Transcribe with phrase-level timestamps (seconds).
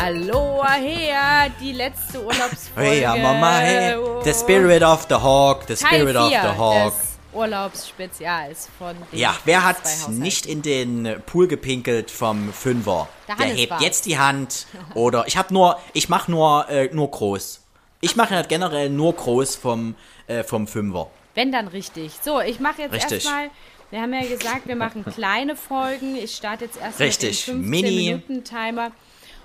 [0.00, 2.88] Aloha her, die letzte Urlaubsfolge.
[2.88, 3.96] Hey, Mama, hey.
[4.22, 6.94] The Spirit of the Hawk, the Teil Spirit of 4 the Hawk.
[7.32, 13.08] Urlaubsspezials von den Ja, wer hat nicht in den Pool gepinkelt vom Fünfer?
[13.26, 13.82] Der Der hebt war's.
[13.82, 14.66] jetzt die Hand.
[14.94, 17.60] Oder ich habe nur, ich mache nur, äh, nur groß.
[18.00, 19.94] Ich mache halt generell nur groß vom,
[20.28, 21.10] äh, vom Fünfer.
[21.34, 22.12] Wenn dann richtig.
[22.22, 23.24] So, ich mache jetzt Richtig.
[23.24, 23.50] erstmal,
[23.90, 26.16] wir haben ja gesagt, wir machen kleine Folgen.
[26.16, 27.88] Ich starte jetzt erstmal mit dem Mini.
[28.14, 28.90] 15-Minuten-Timer.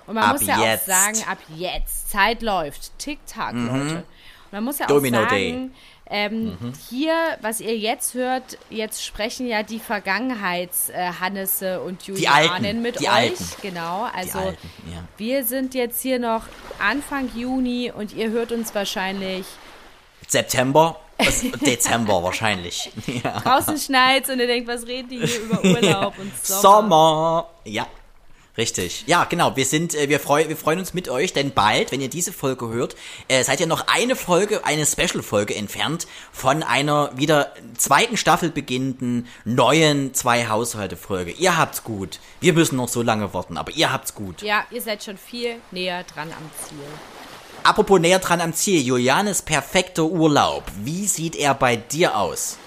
[0.06, 0.84] Und man Ab muss ja jetzt.
[0.84, 3.96] auch sagen, ab jetzt, Zeit läuft, Tick-Tack, Leute.
[3.96, 4.02] Und
[4.52, 4.88] man muss ja Mhm.
[4.88, 5.74] Domino auch sagen,
[6.06, 6.58] ähm,
[6.90, 13.10] hier, was ihr jetzt hört, jetzt sprechen ja die Vergangenheits-Hannesse und Julianen mit die euch.
[13.12, 13.44] Alten.
[13.62, 15.02] Genau, also Alten, ja.
[15.16, 16.42] wir sind jetzt hier noch
[16.78, 19.46] Anfang Juni und ihr hört uns wahrscheinlich
[20.28, 21.00] September,
[21.64, 22.92] Dezember wahrscheinlich.
[23.06, 23.40] Ja.
[23.40, 26.60] draußen schneit und ihr denkt, was reden die hier über Urlaub und Sommer?
[26.60, 27.48] Sommer.
[27.64, 27.86] Ja.
[28.56, 29.04] Richtig.
[29.06, 29.56] Ja, genau.
[29.56, 32.32] Wir sind, äh, wir, freu, wir freuen uns mit euch, denn bald, wenn ihr diese
[32.32, 32.94] Folge hört,
[33.26, 39.26] äh, seid ihr noch eine Folge, eine Special-Folge entfernt von einer wieder zweiten Staffel beginnenden
[39.44, 41.32] neuen Zwei-Haushalte-Folge.
[41.32, 42.20] Ihr habt's gut.
[42.40, 44.42] Wir müssen noch so lange warten, aber ihr habt's gut.
[44.42, 46.78] Ja, ihr seid schon viel näher dran am Ziel.
[47.64, 50.64] Apropos näher dran am Ziel, Julianes perfekter Urlaub.
[50.84, 52.58] Wie sieht er bei dir aus?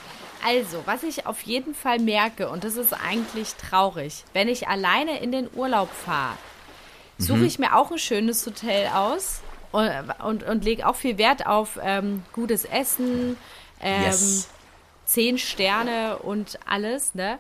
[0.48, 5.20] Also, was ich auf jeden Fall merke, und das ist eigentlich traurig, wenn ich alleine
[5.20, 6.38] in den Urlaub fahre,
[7.18, 7.46] suche Mhm.
[7.48, 9.90] ich mir auch ein schönes Hotel aus und,
[10.24, 13.38] und, und lege auch viel Wert auf ähm, gutes Essen,
[13.82, 14.50] ähm, Yes.
[15.06, 17.40] zehn Sterne und alles, ne?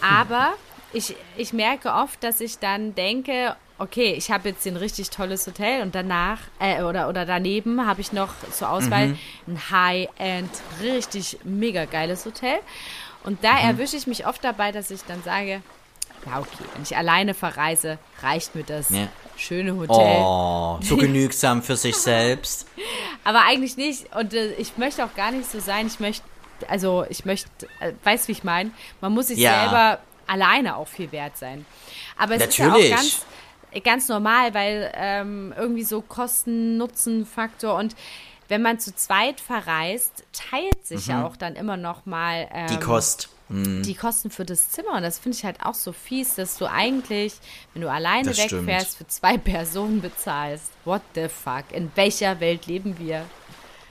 [0.00, 0.54] Aber
[0.92, 5.46] ich, ich merke oft, dass ich dann denke, okay, ich habe jetzt ein richtig tolles
[5.46, 9.16] Hotel und danach äh, oder, oder daneben habe ich noch zur Auswahl
[9.46, 10.50] ein High-End,
[10.82, 12.58] richtig mega geiles Hotel.
[13.24, 15.62] Und da erwische ich mich oft dabei, dass ich dann sage,
[16.26, 19.08] ja okay, wenn ich alleine verreise, reicht mir das Ja.
[19.36, 20.22] schöne Hotel.
[20.24, 22.66] Oh, so genügsam für sich selbst.
[23.24, 24.14] Aber eigentlich nicht.
[24.16, 25.86] Und äh, ich möchte auch gar nicht so sein.
[25.86, 26.24] Ich möchte,
[26.68, 27.48] also ich möchte,
[27.80, 28.70] äh, weißt wie ich meine?
[29.00, 29.60] Man muss sich Ja.
[29.62, 31.64] selber alleine auch viel wert sein.
[32.18, 32.84] Aber es Natürlich.
[32.84, 33.26] ist ja auch ganz,
[33.80, 37.94] ganz normal, weil ähm, irgendwie so Kosten-Nutzen-Faktor und
[38.48, 42.68] wenn man zu zweit verreist, teilt sich ja auch dann immer noch mal ähm, Mhm.
[42.68, 43.28] Die Kost.
[43.50, 44.92] die Kosten für das Zimmer.
[44.94, 47.34] Und das finde ich halt auch so fies, dass du eigentlich,
[47.74, 48.66] wenn du alleine Das stimmt.
[48.66, 50.70] wegfährst, für zwei Personen bezahlst.
[50.86, 51.64] What the fuck?
[51.72, 53.24] In welcher Welt leben wir?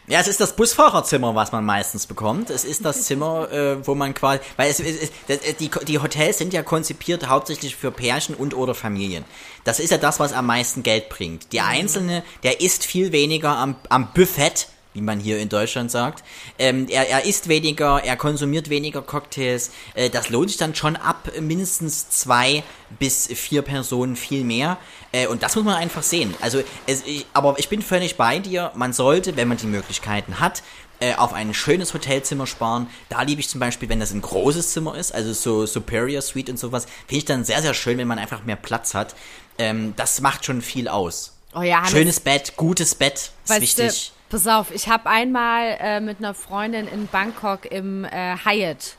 [0.10, 2.50] Ja, es ist das Busfahrerzimmer, was man meistens bekommt.
[2.50, 6.38] Es ist das Zimmer, äh, wo man quasi, weil es, es, es die, die Hotels
[6.38, 9.26] sind ja konzipiert hauptsächlich für Pärchen und oder Familien.
[9.66, 11.52] Das ist ja das, was am meisten Geld bringt.
[11.52, 16.24] Der Einzelne, der isst viel weniger am, am Buffet, wie man hier in Deutschland sagt.
[16.60, 19.72] Ähm, er, er isst weniger, er konsumiert weniger Cocktails.
[19.94, 22.64] Äh, das lohnt sich dann schon ab mindestens zwei
[23.00, 24.78] bis vier Personen viel mehr.
[25.12, 26.34] Äh, und das muss man einfach sehen.
[26.42, 28.72] Also, es, ich, aber ich bin völlig bei dir.
[28.76, 30.64] Man sollte, wenn man die Möglichkeiten hat,
[31.00, 32.88] äh, auf ein schönes Hotelzimmer sparen.
[33.10, 36.50] Da liebe ich zum Beispiel, wenn das ein großes Zimmer ist, also so Superior Suite
[36.50, 39.16] und sowas, finde ich dann sehr, sehr schön, wenn man einfach mehr Platz hat.
[39.60, 41.34] Ähm, das macht schon viel aus.
[41.54, 44.12] Oh ja, Hannes, Schönes Bett, gutes Bett, ist weißt wichtig.
[44.30, 48.96] Pass auf, ich habe einmal äh, mit einer Freundin in Bangkok im äh, Hyatt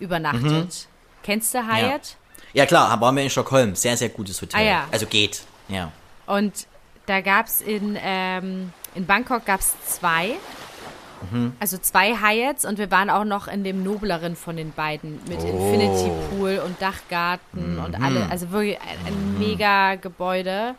[0.00, 0.42] übernachtet.
[0.42, 0.70] Mhm.
[1.22, 2.16] Kennst du Hyatt?
[2.52, 3.74] Ja klar, waren wir in Stockholm.
[3.76, 4.60] Sehr, sehr gutes Hotel.
[4.60, 4.84] Ah, ja.
[4.90, 5.92] Also geht, ja.
[6.26, 6.66] Und
[7.06, 10.32] da gab es in, ähm, in Bangkok gab es zwei.
[11.30, 11.52] Mhm.
[11.60, 15.38] Also zwei Hyatts und wir waren auch noch in dem nobleren von den beiden mit
[15.40, 15.46] Oh.
[15.46, 18.04] Infinity Pool und Dachgarten und Mhm.
[18.04, 20.74] alle, also wirklich ein, ein mega Gebäude.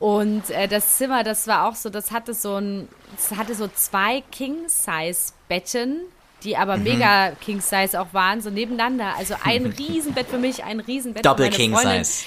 [0.00, 3.66] Und äh, das Zimmer, das war auch so, das hatte so ein, es hatte so
[3.68, 6.00] zwei King-Size-Betten,
[6.44, 6.82] die aber Mhm.
[6.84, 9.14] mega King-Size auch waren, so nebeneinander.
[9.16, 12.04] Also ein Riesenbett für mich, ein Riesenbett für Double meine King Freundin.
[12.04, 12.26] Size.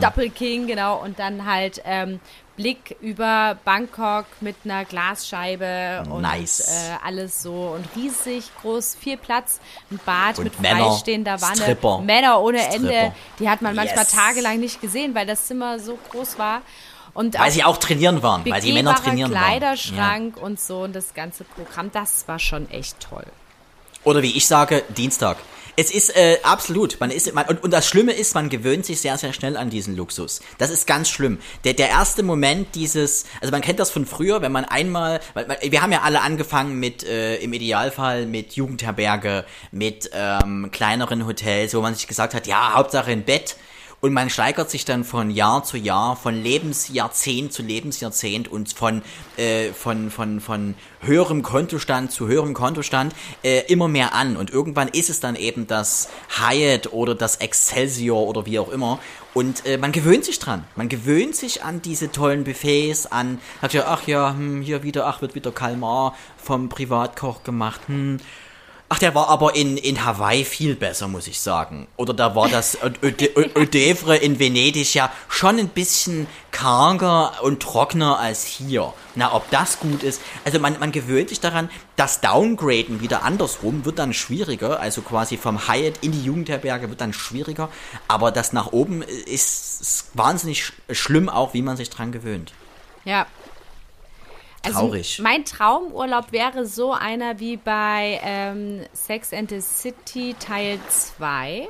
[0.00, 1.00] Doppel King, genau.
[1.00, 2.18] Und dann halt ähm,
[2.56, 6.66] Blick über Bangkok mit einer Glasscheibe und Nice.
[6.68, 9.60] äh, alles so und riesig groß, viel Platz,
[9.92, 11.98] ein Bad Und mit Männer, freistehender Wanne, Stripper.
[12.00, 12.74] Männer ohne Stripper.
[12.90, 13.14] Ende.
[13.38, 14.10] Die hat man manchmal Yes.
[14.12, 16.62] tagelang nicht gesehen, weil das Zimmer so groß war.
[17.18, 19.42] Und Weil sie auch trainieren waren, weil sie Männer trainieren waren.
[19.42, 23.26] Kleiderschrank und so und das ganze Programm, das war schon echt toll.
[24.04, 25.36] Oder wie ich sage, Dienstag.
[25.74, 27.00] Es ist äh, absolut.
[27.00, 29.68] Man ist man, und, und das Schlimme ist, man gewöhnt sich sehr sehr schnell an
[29.68, 30.38] diesen Luxus.
[30.58, 31.40] Das ist ganz schlimm.
[31.64, 35.18] Der der erste Moment dieses, also man kennt das von früher, wenn man einmal,
[35.60, 41.74] wir haben ja alle angefangen mit äh, im Idealfall mit Jugendherberge, mit ähm, kleineren Hotels,
[41.74, 43.56] wo man sich gesagt hat, ja Hauptsache ein Bett
[44.00, 49.02] und man steigert sich dann von Jahr zu Jahr, von Lebensjahrzehnt zu Lebensjahrzehnt und von,
[49.36, 53.12] äh, von, von, von höherem Kontostand zu höherem Kontostand
[53.42, 54.36] äh, immer mehr an.
[54.36, 56.08] Und irgendwann ist es dann eben das
[56.38, 59.00] Hyatt oder das Excelsior oder wie auch immer.
[59.34, 60.64] Und äh, man gewöhnt sich dran.
[60.76, 65.06] Man gewöhnt sich an diese tollen Buffets, an, hat ja, ach ja, hm, hier wieder,
[65.06, 68.18] ach, wird wieder Kalmar vom Privatkoch gemacht, hm
[68.90, 71.88] Ach, der war aber in, in Hawaii viel besser, muss ich sagen.
[71.98, 78.44] Oder da war das Ödevre in Venedig ja schon ein bisschen karger und trockener als
[78.44, 78.94] hier.
[79.14, 80.22] Na, ob das gut ist.
[80.46, 84.80] Also man, man gewöhnt sich daran, das Downgraden wieder andersrum wird dann schwieriger.
[84.80, 87.68] Also quasi vom Hyatt in die Jugendherberge wird dann schwieriger.
[88.06, 92.54] Aber das nach oben ist, ist wahnsinnig schlimm auch, wie man sich dran gewöhnt.
[93.04, 93.26] Ja,
[94.62, 95.18] also Traurig.
[95.20, 101.68] Mein Traumurlaub wäre so einer wie bei ähm, Sex and the City Teil 2.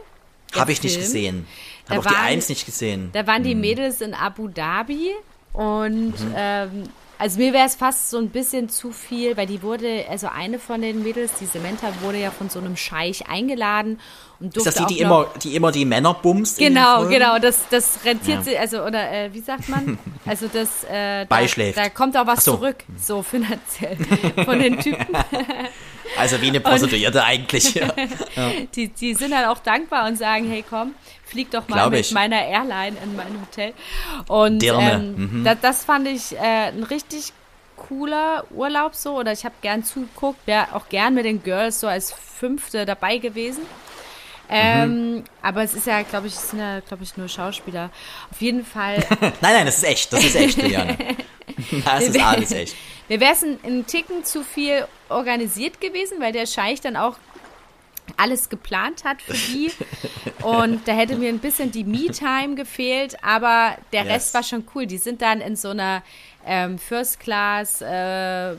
[0.54, 1.46] Habe ich nicht gesehen.
[1.88, 3.10] Habe auch die 1 nicht gesehen.
[3.12, 3.60] Da waren die hm.
[3.60, 5.12] Mädels in Abu Dhabi
[5.52, 6.34] und mhm.
[6.36, 6.82] ähm,
[7.18, 10.58] also mir wäre es fast so ein bisschen zu viel, weil die wurde, also eine
[10.58, 13.98] von den Mädels, die Samantha, wurde ja von so einem Scheich eingeladen
[14.40, 16.58] und durfte Ist das die, die immer, die immer die Männer bumst?
[16.58, 18.42] Genau, genau, das, das rentiert ja.
[18.44, 19.98] sich, also, oder äh, wie sagt man?
[20.26, 21.78] Also das, äh, da, Beischläft.
[21.78, 22.56] da kommt auch was so.
[22.56, 23.96] zurück, so finanziell,
[24.44, 25.06] von den Typen.
[26.18, 27.74] Also wie eine Prostituierte eigentlich.
[27.74, 27.88] Ja.
[28.74, 30.94] Die, die sind dann auch dankbar und sagen, hey komm,
[31.24, 32.12] flieg doch mal mit ich.
[32.12, 33.72] meiner Airline in mein Hotel.
[34.28, 35.44] Und ähm, mhm.
[35.44, 37.32] das, das, fand ich äh, ein richtig
[37.76, 39.18] cooler Urlaub so.
[39.18, 43.18] Oder ich habe gern zugeguckt, wäre auch gern mit den Girls so als Fünfte dabei
[43.18, 43.62] gewesen.
[44.50, 45.24] Ähm, mhm.
[45.42, 47.90] Aber es ist ja, glaube ich, es sind ja, glaube ich, nur Schauspieler.
[48.30, 49.04] Auf jeden Fall.
[49.20, 50.12] nein, nein, das ist echt.
[50.12, 50.96] Das ist echt, Juliane.
[51.84, 52.76] das ist alles echt.
[53.08, 57.16] Mir wäre es ein, ein Ticken zu viel organisiert gewesen, weil der Scheich dann auch
[58.16, 59.70] alles geplant hat für die.
[60.42, 64.12] Und da hätte mir ein bisschen die Me-Time gefehlt, aber der yes.
[64.12, 64.86] Rest war schon cool.
[64.86, 66.02] Die sind dann in so einer
[66.46, 68.56] ähm, First Class äh, äh,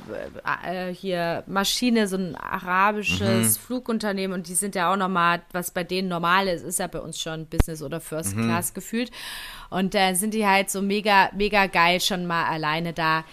[0.94, 3.62] hier Maschine, so ein arabisches mhm.
[3.62, 7.00] Flugunternehmen und die sind ja auch nochmal, was bei denen normal ist, ist ja bei
[7.00, 8.44] uns schon Business oder First mhm.
[8.44, 9.10] Class gefühlt.
[9.70, 13.24] Und da äh, sind die halt so mega, mega geil schon mal alleine da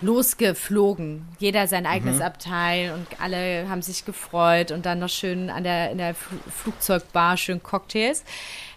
[0.00, 1.26] losgeflogen.
[1.38, 2.22] Jeder sein eigenes mhm.
[2.22, 7.36] Abteil und alle haben sich gefreut und dann noch schön an der, in der Flugzeugbar
[7.36, 8.24] schön Cocktails.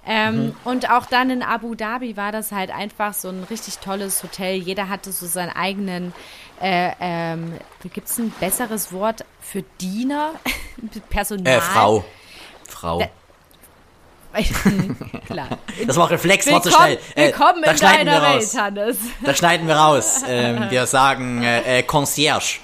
[0.05, 0.55] Ähm, mhm.
[0.63, 4.55] Und auch dann in Abu Dhabi war das halt einfach so ein richtig tolles Hotel.
[4.55, 6.13] Jeder hatte so seinen eigenen,
[6.59, 7.53] äh, ähm,
[7.93, 10.33] gibt es ein besseres Wort für Diener?
[11.09, 11.57] Personal?
[11.57, 12.03] Äh, Frau.
[12.67, 12.99] Frau.
[12.99, 13.09] Da,
[15.25, 15.47] Klar.
[15.87, 16.99] Das war Reflex, war zu schnell.
[17.15, 18.97] Äh, willkommen in deiner Welt, Hannes.
[19.23, 20.21] Da schneiden wir raus.
[20.27, 22.59] Ähm, wir sagen äh, äh, Concierge.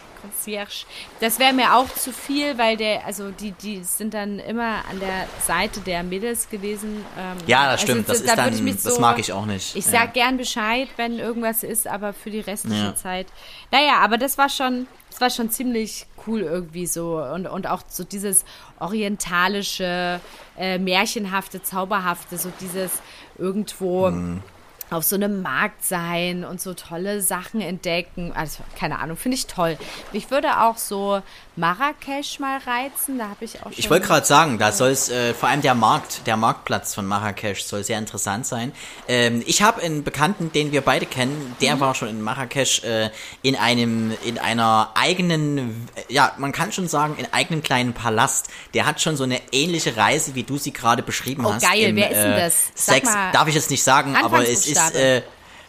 [0.48, 0.86] Concierge.
[1.20, 5.00] Das wäre mir auch zu viel, weil der, also die, die sind dann immer an
[5.00, 7.06] der Seite der Mädels gewesen.
[7.18, 8.10] Ähm, ja, das also stimmt.
[8.10, 9.76] Das, da ist dann, so, das mag ich auch nicht.
[9.76, 10.24] Ich sag ja.
[10.24, 12.96] gern Bescheid, wenn irgendwas ist, aber für die restliche ja.
[12.96, 13.28] Zeit.
[13.72, 17.82] Naja, aber das war schon, das war schon ziemlich cool irgendwie so und, und auch
[17.88, 18.44] so dieses
[18.80, 20.20] orientalische,
[20.58, 23.02] äh, märchenhafte, zauberhafte, so dieses
[23.38, 24.10] irgendwo.
[24.10, 24.42] Mhm
[24.89, 28.31] auf so einem Markt sein und so tolle Sachen entdecken.
[28.34, 29.78] Also, keine Ahnung, finde ich toll.
[30.13, 31.22] Ich würde auch so
[31.58, 33.17] Marrakesch mal reizen.
[33.17, 33.74] Da habe ich auch schon.
[33.75, 37.06] Ich wollte gerade sagen, da soll es äh, vor allem der Markt, der Marktplatz von
[37.06, 38.72] Marrakesch soll sehr interessant sein.
[39.08, 41.79] Ähm, ich habe einen Bekannten, den wir beide kennen, der mhm.
[41.79, 43.10] war schon in Marrakesch äh,
[43.41, 48.48] in einem, in einer eigenen, ja, man kann schon sagen, in eigenen kleinen Palast.
[48.74, 51.63] Der hat schon so eine ähnliche Reise, wie du sie gerade beschrieben oh, hast.
[51.65, 52.67] Oh geil, im, wer ist denn äh, das?
[52.75, 55.22] Sag Sex, darf ich jetzt nicht sagen, aber es ist äh,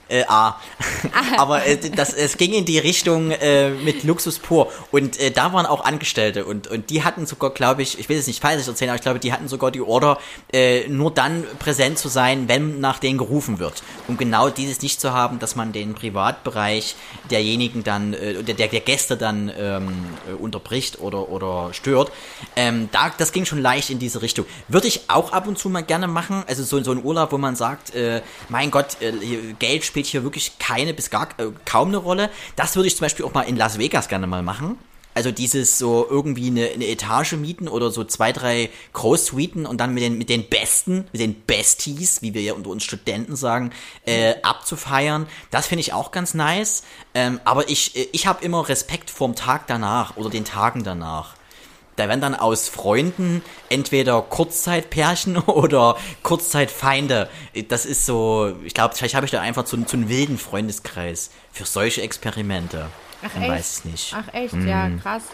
[0.09, 0.61] äh, A.
[1.37, 4.71] Aber äh, das, es ging in die Richtung äh, mit Luxus pur.
[4.91, 8.19] Und äh, da waren auch Angestellte und, und die hatten sogar, glaube ich, ich will
[8.19, 10.19] es nicht falsch erzählen, aber ich glaube, die hatten sogar die Order,
[10.53, 13.83] äh, nur dann präsent zu sein, wenn nach denen gerufen wird.
[14.07, 16.97] Um genau dieses nicht zu haben, dass man den Privatbereich
[17.31, 19.89] derjenigen dann, äh, der, der Gäste dann ähm,
[20.29, 22.13] äh, unterbricht oder, oder stört.
[22.57, 24.47] Ähm, da, das ging schon leicht in diese Richtung.
[24.69, 26.45] Würde ich auch ab und zu mal gerne machen.
[26.47, 29.13] Also so, so ein Urlaub, wo man sagt, äh, mein Gott, äh,
[29.59, 32.31] Geld spielt spielt hier wirklich keine bis gar äh, kaum eine Rolle.
[32.55, 34.79] Das würde ich zum Beispiel auch mal in Las Vegas gerne mal machen.
[35.15, 39.93] Also dieses so irgendwie eine, eine Etage mieten oder so zwei, drei Großsuiten und dann
[39.93, 43.73] mit den, mit den Besten, mit den Besties, wie wir ja unter uns Studenten sagen,
[44.07, 45.27] äh, abzufeiern.
[45.51, 46.85] Das finde ich auch ganz nice.
[47.15, 51.35] Ähm, aber ich, äh, ich habe immer Respekt vorm Tag danach oder den Tagen danach.
[51.99, 57.29] Da werden dann aus Freunden entweder Kurzzeitpärchen oder Kurzzeitfeinde.
[57.69, 61.31] Das ist so, ich glaube, vielleicht habe ich da einfach so, so einen wilden Freundeskreis
[61.53, 62.87] für solche Experimente.
[63.23, 63.53] Ach, Man echt?
[63.53, 64.15] weiß es nicht.
[64.17, 65.25] Ach echt, ja, krass.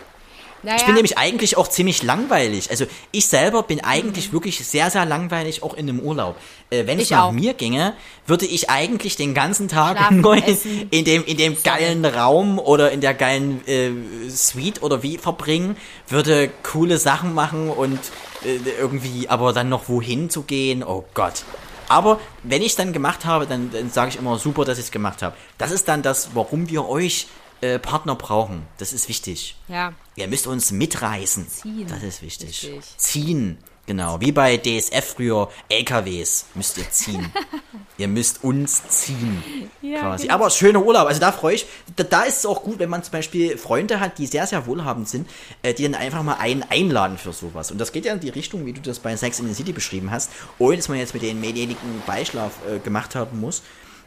[0.64, 2.70] Naja, Ich bin nämlich eigentlich auch ziemlich langweilig.
[2.70, 6.36] Also ich selber bin eigentlich wirklich sehr, sehr langweilig, auch in einem Urlaub.
[6.70, 7.32] Äh, wenn es Ich nach auch.
[7.32, 7.94] mir ginge,
[8.26, 12.90] würde ich eigentlich den ganzen Tag Schlafen, essen, in dem, in dem geilen Raum oder
[12.90, 13.90] in der geilen äh,
[14.30, 15.76] Suite oder wie verbringen,
[16.08, 17.98] würde coole Sachen machen und
[18.44, 21.44] äh, irgendwie, aber dann noch wohin zu gehen, oh Gott.
[21.88, 24.86] Aber wenn ich es dann gemacht habe, dann, dann sage ich immer, super, dass ich
[24.86, 25.36] es gemacht habe.
[25.58, 27.26] Das ist dann das, warum wir euch
[27.60, 28.62] äh, Partner brauchen.
[28.78, 29.56] Das ist wichtig.
[29.68, 29.92] ja.
[30.16, 31.48] Ihr müsst uns mitreißen.
[31.48, 31.86] Ziehen.
[31.88, 32.48] Das ist wichtig.
[32.64, 32.96] Richtig.
[32.98, 33.58] Ziehen.
[33.86, 34.20] Genau.
[34.20, 35.50] Wie bei DSF früher.
[35.68, 37.32] LKWs müsst ihr ziehen.
[37.98, 39.42] ihr müsst uns ziehen.
[39.82, 40.22] Ja, quasi.
[40.22, 40.34] genau.
[40.36, 41.06] Aber schöner Urlaub.
[41.06, 41.66] Also da freue ich.
[41.96, 44.66] Da, da ist es auch gut, wenn man zum Beispiel Freunde hat, die sehr, sehr
[44.66, 45.28] wohlhabend sind,
[45.62, 47.70] äh, die dann einfach mal einen einladen für sowas.
[47.70, 49.72] Und das geht ja in die Richtung, wie du das bei Sex in the City
[49.72, 53.62] beschrieben hast, ohne dass man jetzt mit denjenigen Beischlaf äh, gemacht haben muss.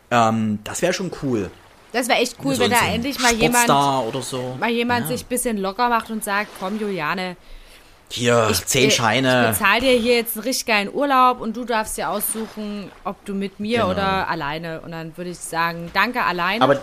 [0.10, 1.52] Ähm, das wäre schon cool.
[1.98, 4.56] Das wäre echt cool, So wenn da so endlich mal jemand, Sportstar oder so.
[4.60, 5.08] mal jemand Ja.
[5.16, 7.36] sich ein bisschen locker macht und sagt, komm Juliane,
[8.12, 9.50] Hier, zehn ich, Scheine.
[9.52, 13.24] Ich bezahle dir hier jetzt einen richtig geilen Urlaub und du darfst dir aussuchen, ob
[13.26, 13.90] du mit mir Genau.
[13.92, 14.80] oder alleine.
[14.82, 16.64] Und dann würde ich sagen, danke alleine.
[16.64, 16.80] Aber,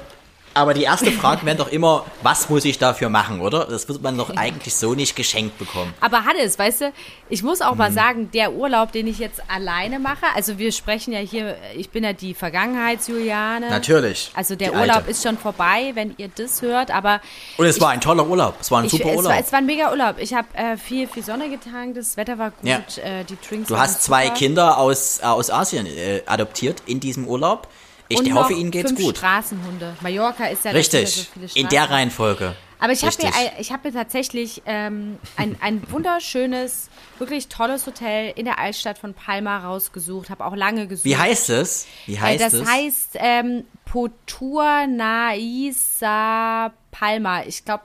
[0.55, 3.65] aber die erste Frage wäre doch immer, was muss ich dafür machen, oder?
[3.67, 5.93] Das wird man doch eigentlich so nicht geschenkt bekommen.
[6.01, 6.93] Aber Hannes, weißt du,
[7.29, 7.79] ich muss auch Mhm.
[7.79, 11.91] mal sagen, der Urlaub, den ich jetzt alleine mache, also wir sprechen ja hier, ich
[11.91, 13.69] bin ja die Vergangenheitsjuliane.
[13.71, 14.31] Natürlich.
[14.35, 15.11] Also der Urlaub alte.
[15.11, 17.21] ist schon vorbei, wenn ihr das hört, aber
[17.57, 18.55] Und es war ein toller Urlaub.
[18.61, 19.33] Es war ein ich, super es, Urlaub.
[19.33, 20.17] war, es war ein mega Urlaub.
[20.19, 22.79] Ich habe äh, viel, viel Sonne getankt, das Wetter war gut, Ja.
[23.03, 24.37] äh, die Drinks du hast zwei super.
[24.37, 27.69] Kinder aus, äh, aus Asien äh, adoptiert in diesem Urlaub.
[28.09, 29.17] Ich und hoffe, ihnen geht's fünf gut.
[29.19, 29.97] Straßenhunde.
[30.01, 31.29] Mallorca ist ja Richtig.
[31.41, 31.91] so in der.
[31.91, 32.55] Reihenfolge.
[32.81, 38.33] Aber ich habe mir, ich hab mir tatsächlich ähm, ein, ein wunderschönes, wirklich tolles Hotel
[38.37, 41.07] in der Altstadt von Palma rausgesucht, habe auch lange gesucht.
[41.07, 41.87] Wie heißt es?
[42.05, 42.69] Wie Äh, heißt das es?
[42.69, 47.43] heißt ähm, Potur Naisa Palma.
[47.45, 47.85] Ich glaube.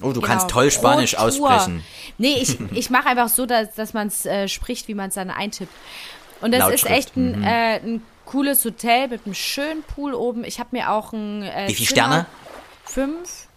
[0.00, 1.84] oh, du kannst toll Spanisch aussprechen.
[2.18, 5.14] Nee, ich, ich mache einfach so, dass, dass man es äh, spricht, wie man es
[5.16, 5.72] dann eintippt.
[6.40, 7.44] Und das ist echt ein, mhm.
[7.44, 10.44] äh, ein cooles Hotel mit einem schönen Pool oben.
[10.44, 11.42] Ich habe mir auch ein.
[11.42, 12.26] Äh, Wie viele Zimmer- Sterne?
[12.84, 13.48] Fünf.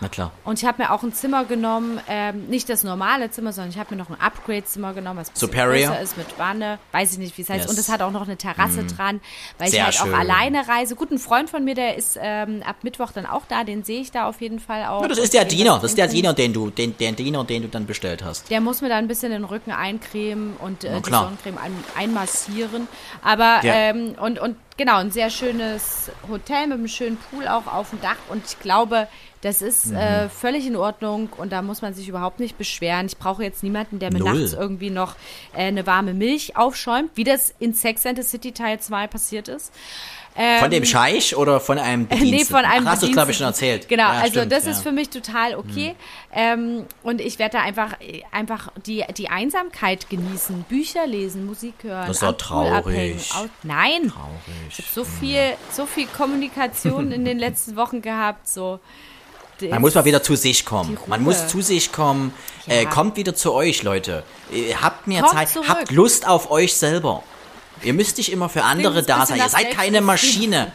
[0.00, 0.30] Na klar.
[0.44, 3.78] Und ich habe mir auch ein Zimmer genommen, ähm, nicht das normale Zimmer, sondern ich
[3.78, 5.88] habe mir noch ein Upgrade-Zimmer genommen, was Superior?
[5.90, 6.78] größer ist mit Wanne.
[6.92, 7.62] Weiß ich nicht, wie es heißt.
[7.62, 7.70] Yes.
[7.70, 9.20] Und es hat auch noch eine Terrasse dran,
[9.58, 10.14] weil Sehr ich halt schön.
[10.14, 10.94] auch alleine reise.
[10.94, 14.00] Gut, ein Freund von mir, der ist ähm, ab Mittwoch dann auch da, den sehe
[14.00, 15.02] ich da auf jeden Fall auch.
[15.02, 15.74] Ja, das ist der Diener.
[15.80, 16.08] Das ist der.
[16.08, 18.50] Diener, den du, den, den Diener, den du dann bestellt hast.
[18.50, 21.10] Der muss mir dann ein bisschen den Rücken eincremen und äh, die.
[21.10, 22.88] Sonnencreme ein, einmassieren.
[23.22, 23.74] Aber, Ja.
[23.74, 28.00] ähm, und, und genau, ein sehr schönes Hotel mit einem schönen Pool auch auf dem
[28.00, 28.16] Dach.
[28.30, 29.06] Und ich glaube,
[29.42, 29.96] das ist Mhm.
[29.96, 33.06] äh, völlig in Ordnung und da muss man sich überhaupt nicht beschweren.
[33.06, 34.40] Ich brauche jetzt niemanden, der mir Null.
[34.40, 35.14] nachts irgendwie noch
[35.54, 39.48] äh, eine warme Milch aufschäumt, wie das in Sex and the City Teil 2 passiert
[39.48, 39.72] ist.
[40.60, 42.32] Von dem Scheich oder von einem Bediensteten?
[42.32, 43.88] Ähm, Nee, von einem Ach, hast du, glaube ich, schon erzählt.
[43.88, 44.70] Genau, Ja, also stimmt, das ja.
[44.70, 44.76] Mhm.
[44.76, 45.96] ist für mich total okay.
[46.32, 47.94] Ähm, und ich werde da einfach,
[48.30, 52.06] einfach die, die Einsamkeit genießen, Bücher lesen, Musik hören.
[52.06, 53.30] Das ist doch traurig.
[53.34, 54.38] Au- Nein, Traurig.
[54.70, 55.40] ich habe so viel,
[55.72, 58.46] so viel Kommunikation in den letzten Wochen gehabt.
[58.48, 58.78] So.
[59.60, 60.96] Man muss mal wieder zu sich kommen.
[61.08, 62.32] Man muss zu sich kommen.
[62.68, 62.88] Äh, Ja.
[62.90, 64.22] kommt wieder zu euch, Leute.
[64.52, 65.48] Äh, habt mehr Kommt Zeit.
[65.48, 65.68] zurück.
[65.68, 67.24] Habt Lust auf euch selber.
[67.82, 69.38] Ihr müsst nicht immer für andere da sein.
[69.38, 70.00] Ihr seid keine.
[70.00, 70.72] Maschine.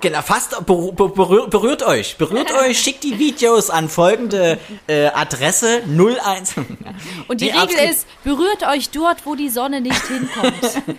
[0.00, 1.08] Genau, fast ber ber
[1.46, 2.16] berührt, euch.
[2.16, 6.54] Berührt euch, schickt die Videos an folgende äh, Adresse 01.
[7.28, 10.54] Und die Nee, Regel ist, berührt euch dort, wo die Sonne nicht hinkommt.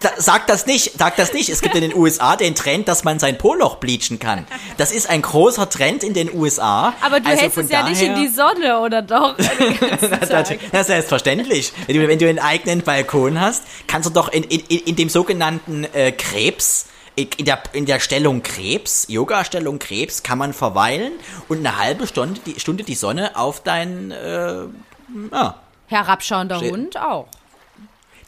[0.00, 1.48] Da, sagt das nicht, sagt das nicht.
[1.48, 4.46] Es gibt in den USA den Trend, dass man sein Poloch bleachen kann.
[4.76, 6.92] Das ist ein großer Trend in den USA.
[7.00, 9.34] Aber du Also hältst es ja nicht in die Sonne, oder doch?
[9.38, 11.72] Das das ist selbstverständlich.
[11.86, 14.96] Wenn du, wenn du einen eigenen Balkon hast, kannst du doch in, in, in in
[14.96, 21.12] dem sogenannten äh, Krebs, in der, in der Stellung Krebs, Yoga-Stellung Krebs, kann man verweilen
[21.48, 24.64] und eine halbe Stunde die, Stunde die Sonne auf dein, äh,
[25.30, 25.54] ah,
[25.86, 27.26] Herabschauender Ste- Hund auch.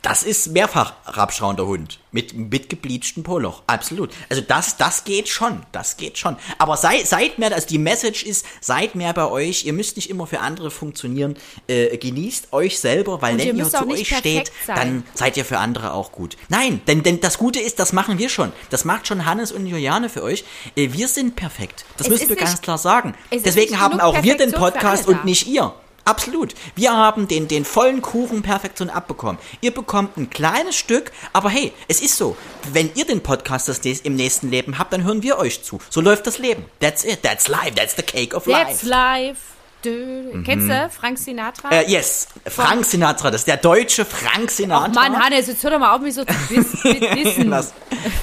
[0.03, 3.63] Das ist mehrfach rabschauender Hund mit, mit gebleachtem Poloch.
[3.67, 4.11] Absolut.
[4.31, 5.63] Also das, das geht schon.
[5.73, 6.37] Das geht schon.
[6.59, 9.65] Aber sei, seid mehr, also die Message ist, seid mehr bei euch.
[9.67, 11.37] Ihr müsst nicht immer für andere funktionieren.
[11.67, 14.77] Äh, genießt euch selber, weil Und ihr wenn ihr auch zu euch steht, sein.
[14.77, 16.37] dann seid ihr für andere auch gut.
[16.49, 18.53] Nein, denn, denn das Gute ist, das machen wir schon.
[18.71, 20.45] Das macht schon Hannes und Juliane für euch.
[20.77, 21.85] Äh, wir sind perfekt.
[21.97, 23.15] Das Es müssen wir ganz nicht- klar sagen.
[23.33, 25.75] Deswegen haben auch wir den Podcast und nicht ihr.
[26.09, 26.55] Absolut.
[26.75, 29.39] Wir haben den, den vollen Kuchen Perfektion abbekommen.
[29.61, 32.37] Ihr bekommt ein kleines Stück, aber hey, es ist so.
[32.73, 35.81] Wenn ihr den Podcast das nächst- im nächsten Leben habt, dann hören wir euch zu.
[35.91, 36.65] So läuft das Leben.
[36.81, 37.23] That's it.
[37.23, 37.73] That's life.
[37.75, 38.87] That's the cake of That's life.
[38.87, 39.41] life.
[39.85, 41.71] Dö, Kennst du Frank Sinatra?
[41.71, 44.87] Äh, yes, Frank Sinatra, das ist der deutsche Frank Sinatra.
[44.91, 47.55] Ach Mann, Hannes, jetzt hör doch mal auf, mich so zu dis mit dissen.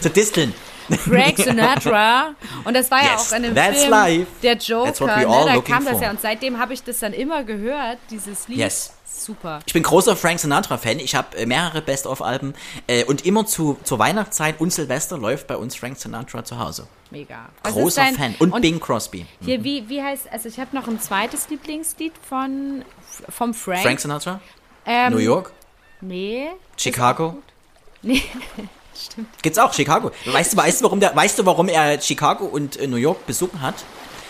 [0.01, 0.53] Zu disteln.
[0.89, 2.35] Frank Sinatra.
[2.63, 4.27] Und das war ja Yes, auch in dem that's Film life.
[4.43, 5.25] Der Joker, ne?
[5.45, 6.01] da kam das for.
[6.03, 6.09] ja.
[6.11, 8.57] Und seitdem habe ich das dann immer gehört, dieses Lied.
[8.57, 8.91] Yes.
[9.17, 9.59] Super.
[9.65, 10.99] Ich bin großer Frank Sinatra-Fan.
[10.99, 12.53] Ich habe äh, mehrere Best-of-Alben
[12.87, 16.85] äh, und immer zu, zur Weihnachtszeit und Silvester läuft bei uns Frank Sinatra zu Hause.
[17.11, 17.47] Mega.
[17.63, 18.35] Großer dein- Fan.
[18.39, 19.25] Und, Bing Crosby.
[19.41, 22.83] Hier, wie, wie heißt, also ich habe noch ein zweites Lieblingslied von,
[23.29, 23.83] vom Frank.
[23.83, 24.41] Frank Sinatra?
[24.85, 25.53] ähm, New York?
[26.01, 26.49] Nee.
[26.75, 27.37] Chicago?
[28.01, 28.21] Nee.
[29.41, 30.11] Gibt's auch, Chicago.
[30.25, 33.61] Weißt du, weißt warum, der, weißt du, warum er Chicago und äh, New York besungen
[33.61, 33.75] hat?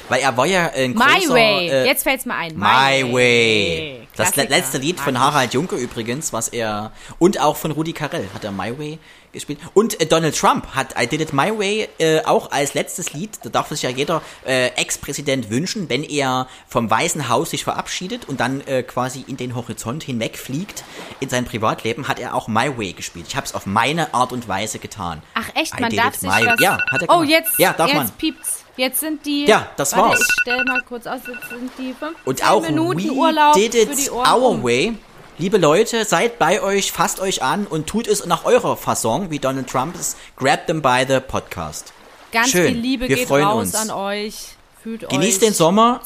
[0.08, 1.10] Weil er war ja ein großer...
[1.18, 1.70] My Way.
[1.70, 2.56] Äh, Jetzt fällt's mir ein.
[2.56, 4.08] My Way.
[4.16, 4.50] Das le- Klassiker.
[4.56, 5.20] letzte Lied von.
[5.20, 9.00] Harald Junke übrigens, was er und auch von Rudi Carell hat er My Way
[9.36, 9.60] gespielt.
[9.76, 13.38] Und äh, Donald Trump hat I Did It My Way äh, auch als letztes Lied.
[13.44, 18.28] Da darf sich ja jeder äh, Ex-Präsident wünschen, wenn er vom Weißen Haus sich verabschiedet
[18.28, 20.84] und dann äh, quasi in den Horizont hinwegfliegt
[21.20, 23.26] in sein Privatleben, hat er auch My Way gespielt.
[23.30, 25.22] Ich habe es auf meine Art und Weise getan.
[25.36, 26.60] Ach echt, I man darf it sich was...
[26.60, 27.30] Ja, hat er Oh, gemacht.
[27.30, 28.12] jetzt, Ja, darf jetzt man.
[28.12, 28.64] piept's.
[28.78, 29.46] Jetzt sind die...
[29.46, 30.20] Ja, das warte, war's.
[30.22, 33.74] ich stell mal kurz aus, jetzt sind die 15 Und auch Minuten We Urlaub Did
[33.76, 34.62] It Our.
[34.64, 34.96] Way.
[35.38, 39.40] Liebe Leute, seid bei euch, fasst euch an und tut es nach eurer Fasson, wie
[39.40, 41.92] Donald Trump es Grab Them by the Podcast.
[42.32, 42.68] Ganz Schön.
[42.68, 43.76] viel Liebe Wir geht freuen raus uns.
[43.76, 44.36] an euch.
[44.82, 46.00] Fühlt Genießt euch den Sommer.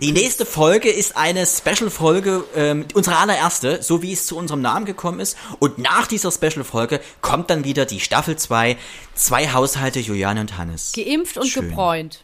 [0.00, 4.86] Die nächste Folge ist eine Special-Folge, ähm, unsere allererste, so wie es zu unserem Namen
[4.86, 5.36] gekommen ist.
[5.58, 8.76] Und nach dieser Special-Folge kommt dann wieder die Staffel 2,
[9.14, 10.92] zwei Haushalte, Juliane und Hannes.
[10.94, 11.70] Geimpft und Schön.
[11.70, 12.22] gebräunt.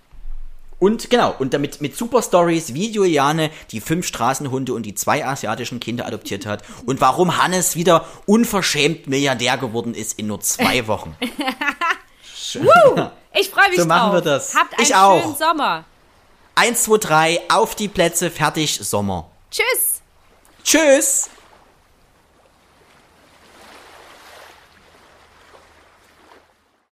[0.78, 5.24] Und genau, und damit mit Super Stories, wie Juliane die fünf Straßenhunde und die zwei
[5.24, 10.86] asiatischen Kinder adoptiert hat und warum Hannes wieder unverschämt Milliardär geworden ist in nur zwei
[10.86, 11.16] Wochen.
[13.32, 14.24] Ich freue mich So machen drauf.
[14.24, 14.54] wir das.
[14.54, 15.22] Habt einen Ich auch.
[15.22, 15.84] schönen Sommer.
[16.54, 19.30] Eins, zwei, drei, auf die Plätze, fertig, Sommer.
[19.50, 20.00] Tschüss.
[20.62, 21.30] Tschüss!